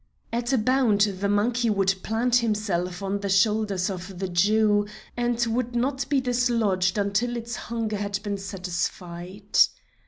[0.33, 5.39] At a bound the monkey would plant himself on the shoulders of the Jew, and
[5.45, 9.59] would not be dislodged until its hunger had been satisfied.